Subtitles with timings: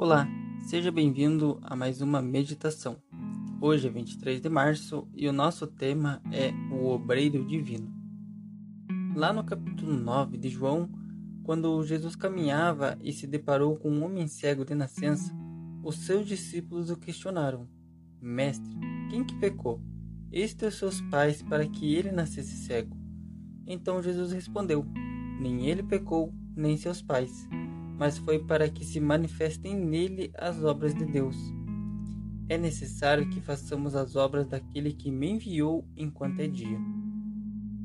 [0.00, 0.28] Olá,
[0.60, 3.02] seja bem-vindo a mais uma meditação.
[3.60, 7.92] Hoje é 23 de março e o nosso tema é o Obreiro Divino.
[9.16, 10.88] Lá no capítulo 9 de João,
[11.42, 15.34] quando Jesus caminhava e se deparou com um homem cego de nascença,
[15.82, 17.68] os seus discípulos o questionaram:
[18.22, 18.72] Mestre,
[19.10, 19.82] quem que pecou?
[20.30, 22.96] Este ou seus pais para que ele nascesse cego?
[23.66, 24.86] Então Jesus respondeu:
[25.40, 27.48] Nem ele pecou, nem seus pais
[27.98, 31.36] mas foi para que se manifestem nele as obras de Deus.
[32.48, 36.78] É necessário que façamos as obras daquele que me enviou enquanto é dia.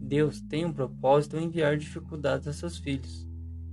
[0.00, 3.26] Deus tem um propósito em enviar dificuldades a seus filhos.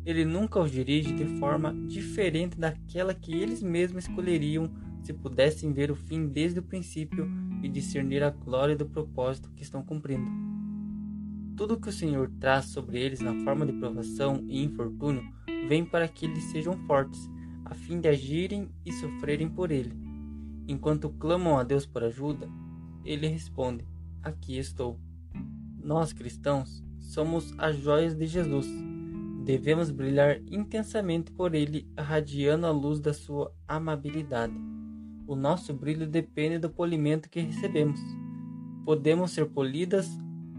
[0.03, 4.71] Ele nunca os dirige de forma diferente daquela que eles mesmos escolheriam
[5.03, 7.29] se pudessem ver o fim desde o princípio
[7.61, 10.29] e discernir a glória do propósito que estão cumprindo.
[11.55, 15.23] Tudo que o Senhor traz sobre eles na forma de provação e infortúnio
[15.67, 17.29] vem para que eles sejam fortes,
[17.65, 19.93] a fim de agirem e sofrerem por ele.
[20.67, 22.49] Enquanto clamam a Deus por ajuda,
[23.03, 23.85] ele responde:
[24.21, 24.99] Aqui estou.
[25.83, 28.67] Nós cristãos somos as joias de Jesus.
[29.43, 34.53] Devemos brilhar intensamente por ele, irradiando a luz da sua amabilidade.
[35.25, 37.99] O nosso brilho depende do polimento que recebemos.
[38.85, 40.07] Podemos ser polidas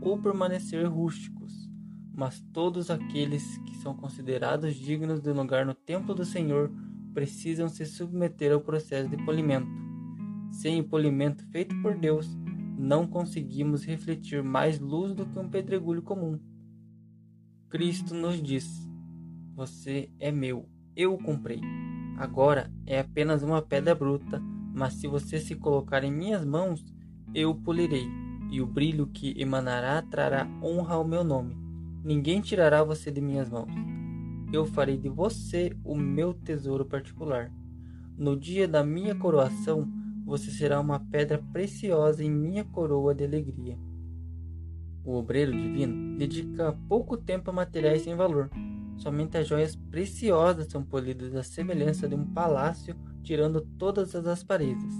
[0.00, 1.41] ou permanecer rústicos
[2.14, 6.70] mas todos aqueles que são considerados dignos de lugar no templo do Senhor
[7.14, 9.68] precisam se submeter ao processo de polimento.
[10.50, 12.28] Sem o polimento feito por Deus,
[12.78, 16.38] não conseguimos refletir mais luz do que um pedregulho comum.
[17.70, 18.66] Cristo nos diz:
[19.54, 21.60] Você é meu, eu o comprei.
[22.18, 24.40] Agora é apenas uma pedra bruta,
[24.74, 26.84] mas se você se colocar em minhas mãos,
[27.34, 28.06] eu o polirei,
[28.50, 31.61] e o brilho que emanará trará honra ao meu nome.
[32.04, 33.70] Ninguém tirará você de minhas mãos.
[34.52, 37.52] Eu farei de você o meu tesouro particular.
[38.18, 39.88] No dia da minha coroação,
[40.24, 43.78] você será uma pedra preciosa em minha coroa de alegria.
[45.04, 48.50] O obreiro divino dedica pouco tempo a materiais sem valor.
[48.96, 54.92] Somente as joias preciosas são polidas à semelhança de um palácio, tirando todas as asparezas.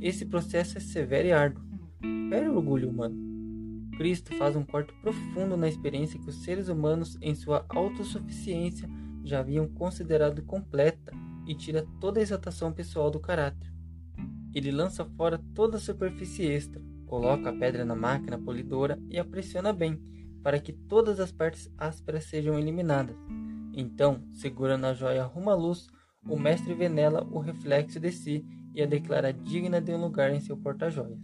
[0.00, 1.64] Esse processo é severo e árduo.
[2.30, 3.27] Pere o orgulho humano.
[3.98, 8.88] Cristo faz um corte profundo na experiência que os seres humanos, em sua autossuficiência,
[9.24, 11.12] já haviam considerado completa
[11.44, 13.72] e tira toda a exaltação pessoal do caráter.
[14.54, 19.24] Ele lança fora toda a superfície extra, coloca a pedra na máquina polidora e a
[19.24, 20.00] pressiona bem,
[20.44, 23.16] para que todas as partes ásperas sejam eliminadas.
[23.74, 25.88] Então, segurando a joia rumo à luz,
[26.24, 30.32] o mestre vê nela o reflexo de si e a declara digna de um lugar
[30.32, 31.18] em seu porta-joias.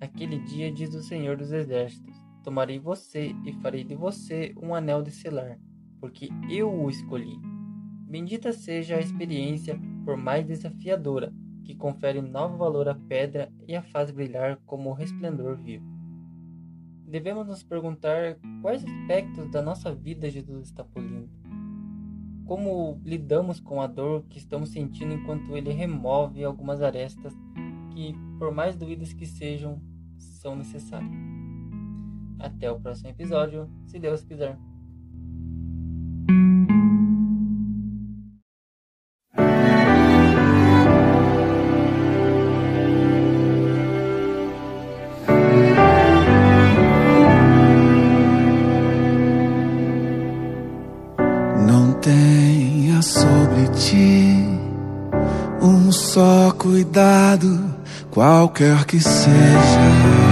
[0.00, 5.02] Naquele dia, diz o Senhor dos Exércitos: Tomarei você e farei de você um anel
[5.02, 5.58] de selar,
[6.00, 7.38] porque eu o escolhi.
[8.08, 11.32] Bendita seja a experiência, por mais desafiadora,
[11.64, 15.84] que confere novo valor à pedra e a faz brilhar como o resplendor vivo.
[17.06, 21.28] Devemos nos perguntar quais aspectos da nossa vida Jesus está polindo.
[22.46, 27.32] Como lidamos com a dor que estamos sentindo enquanto ele remove algumas arestas
[27.92, 29.80] que, por mais doídas que sejam,
[30.40, 31.10] são necessárias.
[32.38, 34.56] Até o próximo episódio, se Deus quiser.
[51.66, 54.46] Não tenha sobre ti
[55.60, 57.78] um só cuidado
[58.10, 60.29] qualquer que seja,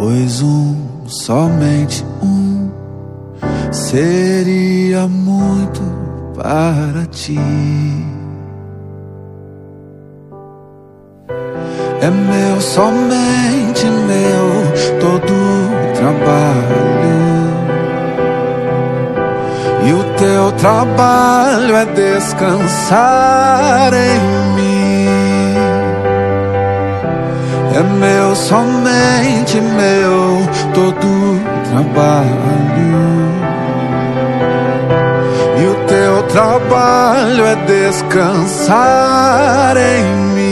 [0.00, 0.74] pois um,
[1.06, 2.70] somente um,
[3.70, 5.82] seria muito
[6.34, 7.38] para ti.
[12.00, 17.20] É meu, somente meu, todo o trabalho.
[19.86, 24.54] E o teu trabalho é descansar em
[27.72, 30.42] é meu, somente meu,
[30.74, 31.40] todo
[31.70, 32.40] trabalho.
[35.56, 38.76] E o teu trabalho é descansar
[39.76, 40.50] em mim.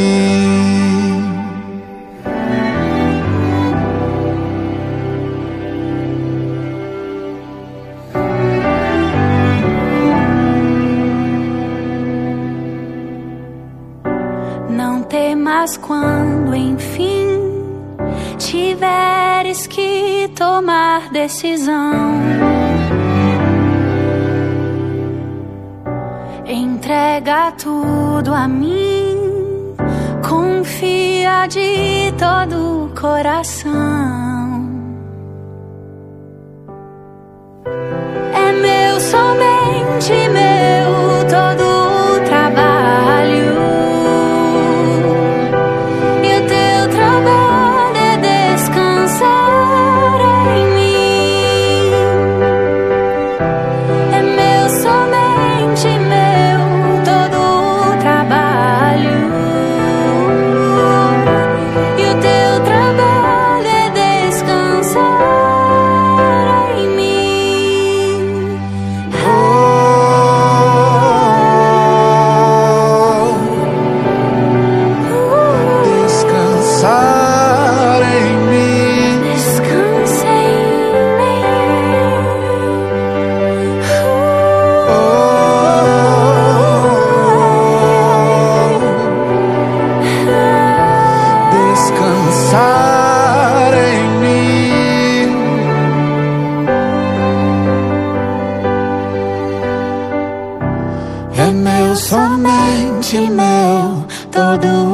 [14.71, 17.39] Não temas quando enfim
[18.39, 22.19] tiveres que tomar decisão.
[26.89, 29.75] entrega tudo a mim,
[30.27, 33.73] confia de todo o coração.
[38.33, 40.58] É meu, somente meu,